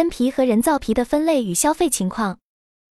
[0.00, 2.38] 真皮和人造皮的分类与消费情况。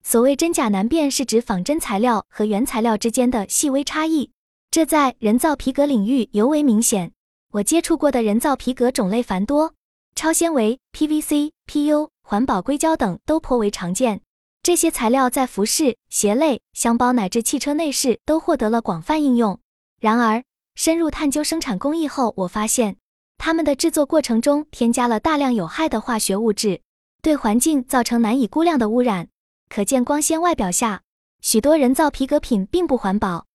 [0.03, 4.29] 所谓真假难辨，是指仿真材料和原材料之间的细微差异，
[4.69, 7.11] 这在人造皮革领域尤为明显。
[7.53, 9.73] 我接触过的人造皮革种类繁多，
[10.13, 14.21] 超纤维、PVC、PU、环保硅胶等都颇为常见。
[14.61, 19.59] 这些材料在服饰、鞋类、箱包乃至汽车内饰都获得了广泛应用。
[19.99, 20.43] 然而，
[20.75, 22.97] 深入探究生产工艺后，我发现
[23.39, 26.81] 它们的制作过程中添加了大量有害的化学物质，
[27.21, 29.29] 对环境造成难以估量的污染。
[29.69, 31.03] 可见，光鲜外表下，
[31.41, 33.45] 许多人造皮革品并不环保。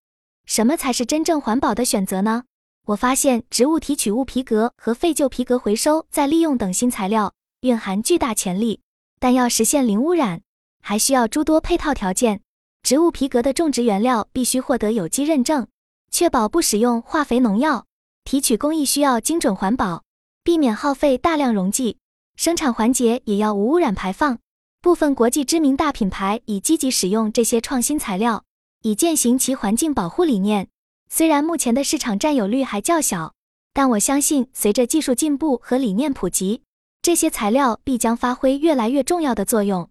[0.45, 2.43] 什么才是真正环保的选择呢？
[2.85, 8.81] 我发现，植物提取物皮革和废旧皮革回收再利用等新材料蕴含巨大潜力，
[9.19, 10.41] 但要实现零污染，
[10.81, 12.41] 还需要诸多配套条件。
[12.83, 15.67] 植物皮革的种植原料必须获得有机认证，
[16.11, 17.85] 确保不使用化肥农药；
[18.23, 20.03] 提取工艺需要精准环保，
[20.43, 21.97] 避免耗费大量溶剂；
[22.35, 24.37] 生产环节也要无污染排放。
[24.81, 28.43] 部分国际知名大品牌已积极使用这些创新材料，
[28.83, 30.67] 以践行其环境保护理念。
[31.09, 33.33] 虽然目前的市场占有率还较小，
[33.73, 36.61] 但我相信随着技术进步和理念普及，
[37.01, 39.89] 这些材料必将发挥越来越重要的作用。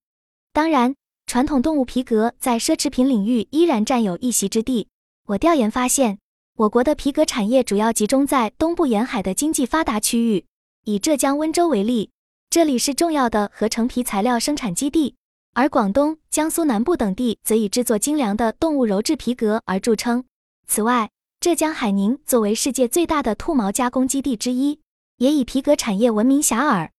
[0.52, 0.94] 当然，
[1.26, 4.88] 传统动物皮革在奢侈品领域依然占有一席之地。
[5.26, 6.18] 我调研发现，
[6.56, 10.44] 我国的皮革产业主要集中在东部沿海的经济发达区域。
[10.84, 12.10] 以浙江温州为例，
[12.54, 15.16] 这里是重要的合成皮材料生产基地，
[15.54, 20.24] 而广东、江苏南部等地则以制作精良的动物鞣制皮革而著称。
[20.68, 21.10] 此外，
[21.40, 24.78] 浙江海宁作为世界最大的兔毛加工基地之一，
[25.16, 26.90] 也以皮革产业闻名遐迩。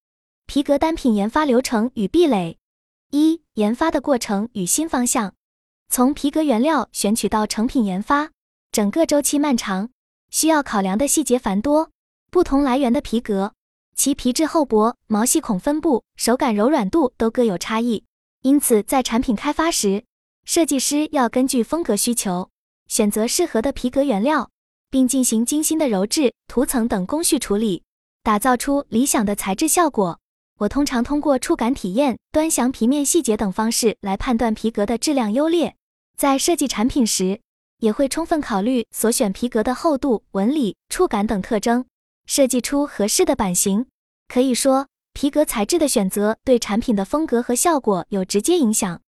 [0.45, 2.57] 皮革单品研发流程与壁垒：
[3.11, 5.35] 一、研发的过程与新方向。
[5.87, 8.31] 从皮革原料选取到成品研发，
[8.73, 9.89] 整个周期漫长，
[10.29, 11.91] 需要考量的细节繁多。
[12.29, 13.53] 不同来源的皮革，
[13.95, 18.03] 其皮质厚薄、毛细孔分布、手感柔软度都各有差异，
[18.41, 20.03] 因此在产品开发时，
[20.43, 22.49] 设计师要根据风格需求。
[22.87, 24.51] 选择适合的皮革原料，
[24.91, 27.81] 并进行精心的鞣制、涂层等工序处理，
[28.21, 30.19] 打造出理想的材质效果。
[30.59, 35.75] 我通常通过触感体验、端详皮面细节等方式来判断皮革的质量优劣。
[36.15, 37.41] 在设计产品时，
[37.79, 41.85] 也会充分考虑所选皮革的厚度、纹理、触感等特征，
[42.25, 43.85] 设计出合适的版型。
[44.27, 49.01] 可以说，皮革材质的选择对产品的风格和效果有直接影响。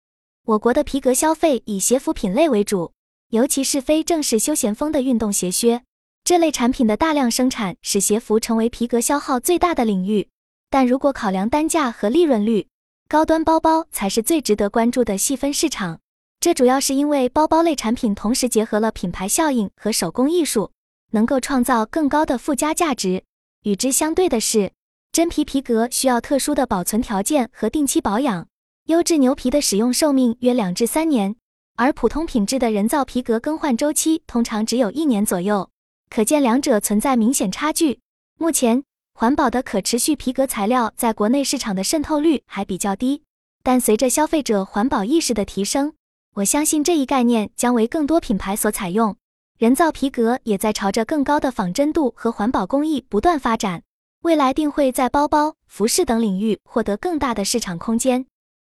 [0.46, 2.94] 我国的皮革消费以鞋服品类为主。
[3.30, 5.84] 尤其是非正式休闲风的运动鞋靴
[6.24, 10.30] 这类产品的大量生产，使鞋服成为皮革消耗最大的领域。
[10.70, 12.70] 但如果考量单价和利润率，
[13.10, 16.00] 高端包包才是最值得关注的细分市场。
[16.40, 20.72] 这主要是因为包包类产品同时结合了品牌效应和手工艺术，
[21.12, 23.24] 能够创造更高的附加价值。
[23.64, 24.72] 与之相对的是，
[25.12, 28.48] 真皮皮革需要特殊的保存条件和定期保养，
[28.86, 31.36] 优质牛皮的使用寿命约两至三年。
[31.76, 35.70] 而普通品质的人造皮革更换周期通常只有一年左右，
[36.10, 38.00] 可见两者存在明显差距。
[38.40, 43.22] 目前，环保的可持续皮革材料在国内市场的渗透率还比较低，
[43.62, 45.94] 但随着消费者环保意识的提升，
[46.36, 49.16] 我相信这一概念将为更多品牌所采用。
[49.58, 53.82] 人造皮革也在朝着更高的仿真度和环保工艺不断发展，
[54.22, 58.28] 未来定会在包包、服饰等领域获得更大的市场空间。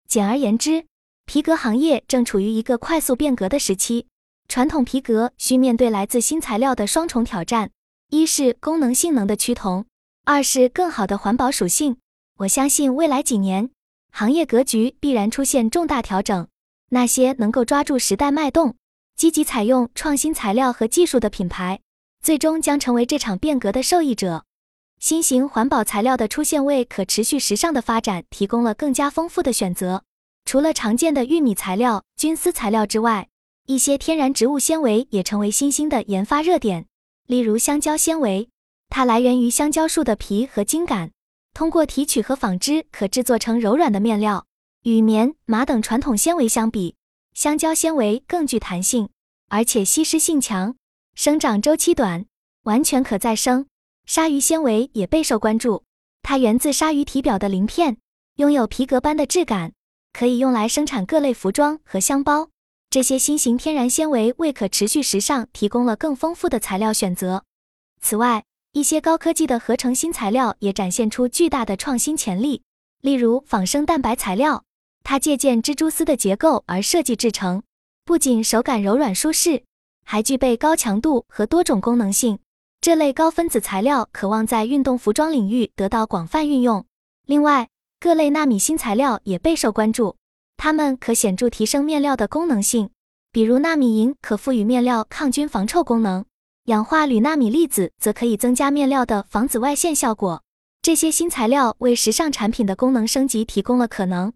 [0.08, 0.86] 简而言之。
[1.26, 4.08] 皮革行业正处于一个快速变革的时期，
[4.50, 7.72] 传统皮革需面对来自新材料的双重挑战：
[8.10, 9.86] 一是功能性能的趋同，
[10.26, 11.96] 二是更好的环保属性。
[12.40, 13.70] 我相信未来几年，
[14.12, 16.46] 行业格局必然出现重大调整。
[16.90, 18.76] 那些能够抓住时代脉动、
[19.16, 21.80] 积极采用创新材料和技术的品牌，
[22.22, 24.46] 最终将成为这场变革的受益者。
[25.00, 30.04] 新型环保材料的出现，为可持续时尚的发展提供了更加丰富的选择。
[30.46, 33.30] 除了常见的玉米材料、菌丝材料之外，
[33.66, 36.86] 一些天然植物纤维也成为新兴的研发热点。
[37.28, 38.50] 例如香蕉纤维，
[38.90, 41.12] 它来源于香蕉树的皮和茎秆，
[41.54, 44.46] 通过提取和纺织可制作成柔软的面料。
[44.84, 46.96] 与棉、麻等传统纤维相比，
[47.34, 49.10] 香蕉纤维更具弹性，
[49.50, 50.76] 而且吸湿性强，
[51.16, 52.26] 生长周期短，
[52.64, 53.66] 完全可再生。
[54.06, 55.84] 鲨鱼纤维也备受关注，
[56.22, 57.98] 它源自鲨鱼体表的鳞片，
[58.36, 59.74] 拥有皮革般的质感。
[60.12, 62.50] 可以用来生产各类服装和箱包，
[62.92, 67.44] 这些新型天然纤维为可持续时尚提供了更丰富的材料选择。
[68.00, 68.44] 此外，
[68.74, 72.62] 一些高科技的合成新材料也展现出巨大的创新潜力，
[73.02, 74.64] 例如仿生蛋白材料，
[75.04, 77.62] 它借鉴蜘蛛丝的结构而设计制成，
[78.06, 79.64] 不仅手感柔软舒适，
[80.06, 82.40] 还具备高强度和多种功能性。
[82.82, 86.86] 这类高分子材料渴望在运动服装领域得到广泛运用。
[87.26, 87.70] 另外，
[88.00, 90.18] 各类纳米新材料也备受关注，
[90.58, 92.90] 它们可显著提升面料的功能性。
[93.32, 96.26] 比如纳米银可赋予面料抗菌防臭功能，
[96.66, 100.44] 氧化铝纳米粒子则可以增加面料的防紫外线效果。
[100.82, 104.34] 这些新材料为时尚产品的功能升级提供了可能。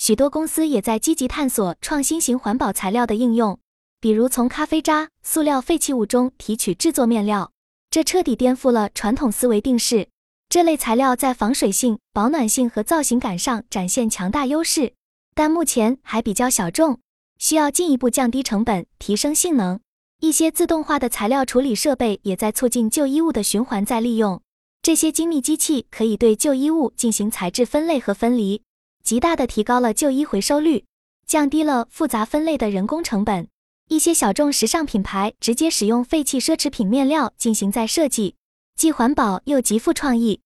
[0.00, 3.58] 许多公司也在积极探索创新型环保材料的应用，
[4.00, 7.52] 比如从咖啡渣、塑料废弃物中提取制作面料，
[7.90, 10.08] 这彻底颠覆了传统思维定式。
[10.48, 14.94] 这类材料在防水性、保暖性和造型感上展现强大优势，
[15.34, 16.98] 但目前还比较小众。
[17.38, 19.78] 需要进一步降低成本，提升性能。
[20.20, 24.40] 一些自动化的材料处理设备也在促进旧衣物的循环再利用。
[24.80, 28.62] 这些精密机器可以对旧衣物进行材质分类和分离，
[29.10, 30.84] 极大的提高了旧衣回收率，
[31.26, 33.48] 降低了复杂分类的人工成本。
[33.88, 38.36] 一些小众时尚品牌直接使用废弃奢侈品面料进行再设计，
[38.76, 40.42] 既环保又极富创意。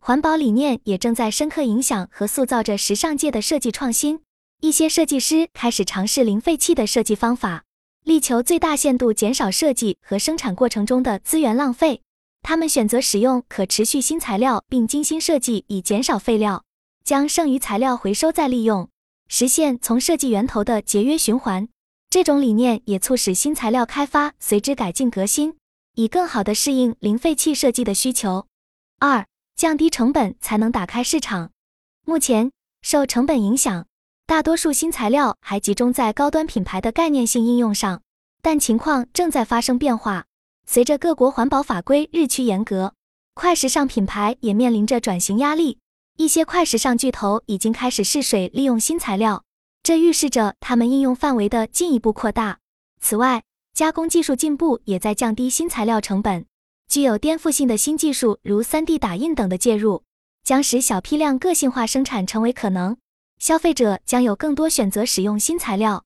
[0.00, 4.22] 环保理念也正在深刻影响和塑造着时尚界的设计创新。
[4.62, 7.64] 一些设计师开始尝试零废弃的设计方法，
[8.04, 12.00] 力求最大限度减少设计和生产过程中的资源浪费。
[12.40, 16.64] 他们选择使用可持续新材料，并精心设计以减少废料，
[17.06, 18.88] 将剩余材料回收再利用，
[19.28, 21.68] 实现从设计源头的节约循环。
[22.10, 25.56] 这种理念也促使新材料开发随之改进革新，
[25.94, 28.48] 以更好地适应零废弃设计的需求。
[28.98, 29.24] 二、
[29.54, 31.52] 降低成本才能打开市场。
[32.04, 32.50] 目前
[32.82, 33.86] 受成本影响。
[34.26, 38.02] 大多数新材料还集中在高端品牌的概念性应用上，
[38.42, 40.24] 但情况正在发生变化。
[40.66, 42.94] 随着各国环保法规日趋严格，
[43.34, 45.78] 快时尚品牌也面临着转型压力。
[46.16, 49.44] 一些快时尚巨头已经开始试水利用新材料，
[49.82, 52.58] 这预示着他们应用范围的进一步扩大。
[53.00, 56.46] 此外，加工技术进步也在降低新材料成本。
[56.88, 60.04] 具有颠覆性的新技术，如 3D 打印等的介入，
[60.42, 62.96] 将使小批量个性化生产成为可能。
[63.38, 66.04] 消费者将有更多选择使用新材料，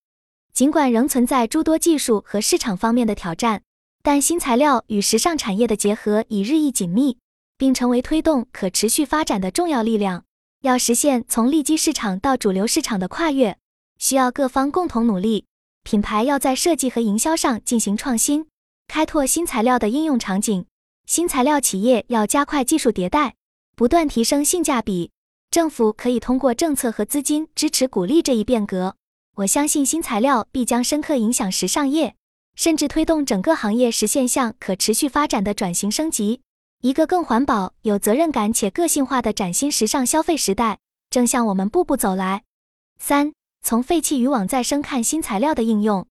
[0.52, 3.62] 尽管仍存在诸多技术和市场方面的挑战，
[4.02, 7.18] 但新材料与时尚产业的结合已日益紧密，
[7.60, 10.24] 并成为推动可持续发展的重要力量。
[10.62, 13.58] 要实现从利基市场到主流市场的跨越，
[13.98, 15.44] 需要各方共同努力。
[15.82, 18.46] 品牌要在设计和营销上进行创新，
[18.88, 20.64] 开拓新材料的应用场景；
[21.04, 23.34] 新材料企业要加快技术迭代，
[23.76, 25.10] 不断提升性价比。
[25.50, 28.96] 政府可以通过政策和资金支持鼓励这一变革。
[29.36, 32.14] 我相信新材料必将深刻影响时尚业，
[32.54, 36.40] 甚至推动整个行业实现向可持续发展的转型升级。
[36.82, 40.78] 一个更环保、有责任感且个性化的崭新时尚消费时代
[41.10, 42.44] 正向我们步步走来。
[42.98, 46.06] 三、从废弃渔网再生看新材料的应用。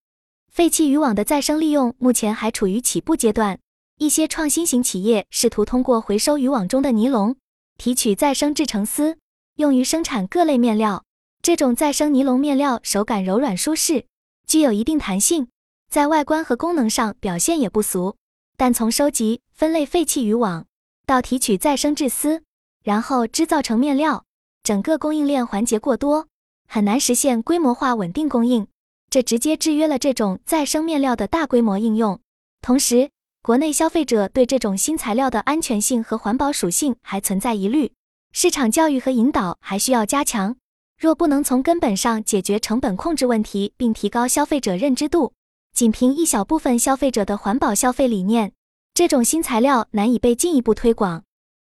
[0.52, 3.60] 废弃渔网的再生利用目前还处于起步阶段。
[3.98, 7.36] 一些创新型企业试图通过回收渔网中的尼龙，
[7.80, 9.18] 提取再生制成丝。
[9.56, 11.04] 用于生产各类面料，
[11.42, 14.06] 这种再生尼龙面料手感柔软舒适，
[14.48, 15.48] 具有一定弹性，
[15.90, 18.16] 在外观和功能上表现也不俗。
[18.60, 20.66] 但从收集、分类废弃渔网
[21.06, 22.44] 到提取再生制丝，
[22.84, 24.26] 然后织造成面料，
[24.64, 26.28] 整个供应链环节过多，
[26.68, 28.68] 很难实现规模化稳定供应，
[29.10, 32.20] 这直接制约了这种再生面料的大规模应用。
[32.62, 33.10] 同时，
[33.42, 37.94] 国内消费者对这种新材料的安全性和环保属性还存在疑虑。
[38.34, 40.58] 市场教育和引导还需要加强。
[41.00, 45.32] 若不能从根本上解决成本控制问题，并提高消费者认知度，
[45.74, 48.52] 仅凭一小部分消费者的环保消费理念，
[49.00, 51.24] 这种新材料难以被进一步推广。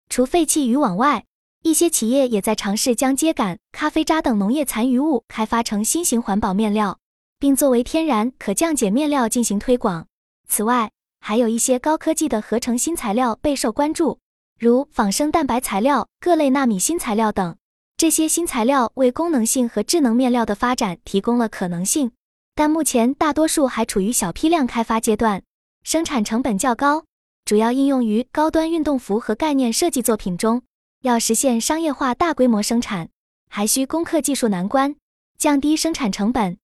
[0.09, 1.27] 除废弃渔网外，
[1.63, 6.99] 一些企业也在尝试将秸秆、咖啡渣等农业残余物开发成新型环保面料，
[7.39, 10.09] 并作为天然可降解面料进行推广。
[10.49, 14.19] 此外，还有一些高科技的合成新材料备受关注。
[14.59, 17.57] 如仿生蛋白材料、各类纳米新材料等，
[17.97, 22.11] 这些新材料为功能性和智能面料的发展提供了可能性，
[22.57, 25.45] 但目前大多数还处于小批量开发阶段，
[25.85, 27.05] 生产成本较高，
[27.51, 30.63] 主要应用于高端运动服和概念设计作品中。
[31.03, 33.09] 要实现商业化大规模生产，
[33.49, 34.95] 还需攻克技术难关，
[35.37, 36.59] 降低生产成本。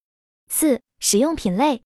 [0.49, 1.83] 四、使用品类，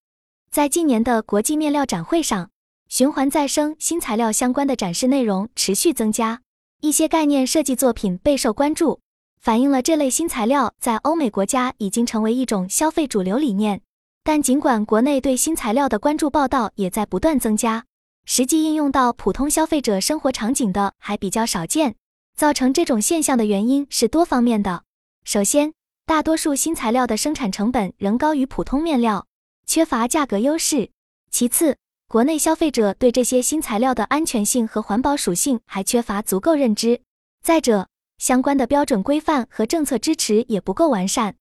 [0.50, 2.50] 在近年的国际面料展会上。
[2.90, 6.42] 循环再生新材料相关的展示内容持续增加，
[6.82, 9.00] 一些概念设计作品备受关注，
[9.40, 13.80] 反映了这类新材料在欧美国家已经成为一种消费主流理念。
[14.22, 17.86] 但尽管国内对新材料的关注报道也在不断增加，
[18.24, 21.96] 实际应用到普通消费者生活场景的还比较少见。
[22.36, 24.84] 造成这种现象的原因是多方面的。
[25.24, 25.74] 首先，
[26.06, 29.26] 大多数新材料的生产成本仍高于普通面料，
[29.66, 30.90] 缺乏价格优势。
[31.30, 31.76] 其次，
[32.08, 37.02] 国内消费者对这些新材料的安全性和环保属性还缺乏足够认知。
[37.42, 41.36] 再者，相关的标准规范和政策支持也不够完善。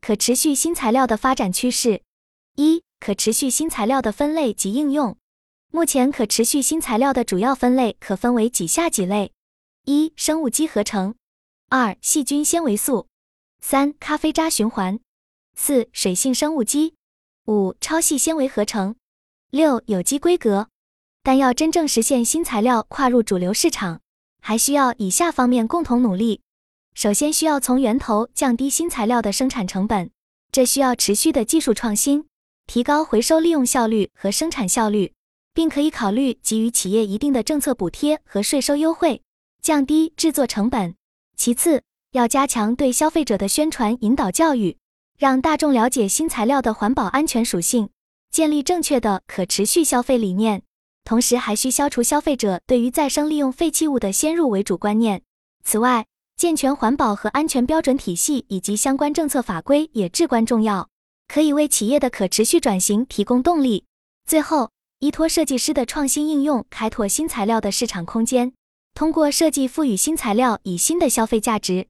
[0.00, 2.02] 可持续新材料的发展趋势：
[2.56, 5.16] 一、可持续新材料的分类及应用。
[5.72, 9.32] 目前，可持续新材料的主要分类可分为几下几类：
[9.84, 11.14] 一、生物基合成；
[11.68, 13.06] 二、细菌纤维素；
[13.60, 14.98] 三、咖啡渣循环；
[15.54, 16.94] 四、水性生物基；
[17.46, 18.94] 五、超细纤维合成；
[19.50, 20.68] 六、有机规格。
[21.22, 24.00] 但要真正实现新材料跨入主流市场，
[24.42, 26.40] 还需要以下方面共同努力。
[26.94, 30.10] 首先，需要从源头降低新材料的生产成本，
[30.50, 32.26] 这需要持续的技术创新，
[32.66, 35.12] 提高回收利用效率和生产效率，
[35.52, 39.22] 并可以考虑给予企业一定的政策补贴和税收优惠，
[39.60, 40.94] 降低制作成本。
[41.36, 44.76] 其次，要加强对消费者的宣传引导教育，
[45.18, 47.90] 让大众了解新材料的环保安全属性，
[48.30, 50.62] 建立正确的可持续消费理念。
[51.04, 55.22] 同时，还需消除消费者对于再生利用废弃物的先入为主观念。
[55.64, 60.88] 此外，健全环保和安全标准体系以及相关政策法规也至关重要，
[61.26, 63.84] 可以为企业的可持续转型提供动力。
[64.26, 68.52] 最后，依托设计师的创新应用，开拓新材料的市场空间。
[68.92, 71.86] 通过设计赋予新材料以新的消费价值。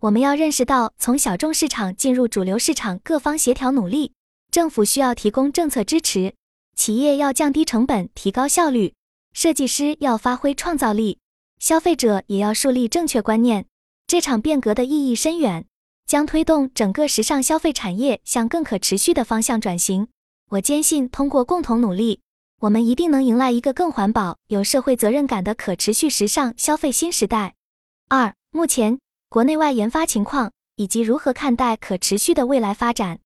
[0.00, 4.12] 我们要认识到，从小众市场进入主流市场，各方协调努力。
[4.50, 6.34] 政府需要提供政策支持。
[6.74, 8.92] 企业要降低成本、提高效率，
[9.32, 11.20] 设计师要发挥创造力，
[11.60, 13.66] 消费者也要树立正确观念。
[14.08, 15.64] 这场变革的意义深远，
[16.08, 20.08] 将推动整个时尚消费产业向更可持续的方向转型。
[20.50, 22.20] 我坚信，通过共同努力，
[22.60, 27.54] 我们一定能迎来一个更环保、有社会责任感的可持续时尚消费新时代。
[28.08, 28.98] 二、目前
[29.28, 33.20] 国内外研发情况以及如何看待可持续的未来发展。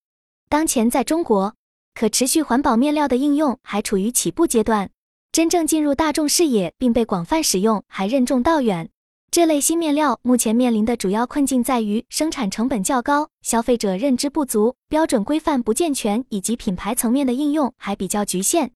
[0.50, 1.54] 当前，在中国。
[1.94, 4.90] 可持续环保面料的应用还处于起步阶段，
[5.30, 8.88] 真正进入大众视野并被广泛使用还任重道远。
[9.30, 18.72] 这类新面料目前面临的主要困境在于生产成本较高、消费者认知不足、标准规范不健全，以及品牌层面的应用还比较局限。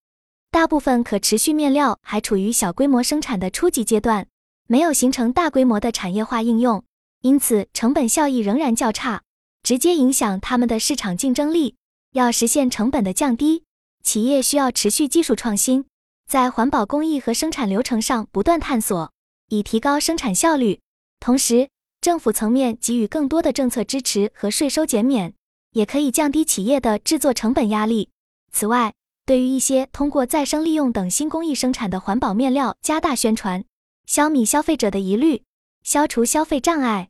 [0.50, 4.26] 大部分可持续面料还处于小规模生产的初级阶段，
[4.66, 6.82] 没有形成大规模的产业化应用，
[7.22, 9.22] 因此成本效益仍然较差，
[9.62, 11.76] 直接影响他们的市场竞争力。
[12.12, 13.64] 要实现成本的降低，
[14.02, 15.84] 企业需要持续技术创新，
[16.26, 19.12] 在环保工艺和生产流程上不断探索，
[19.50, 20.80] 以提高生产效率。
[21.20, 21.68] 同时，
[22.00, 25.34] 政府层面给予更多的政策支持和税收减免，
[25.72, 28.08] 也可以降低企业的制作成本压力。
[28.50, 28.94] 此外，
[29.26, 33.64] 对于一些通过再生利用等新工艺生产的环保面料，加大宣传，
[34.06, 35.42] 消弭消费者的疑虑，
[35.82, 37.08] 消除消费障碍。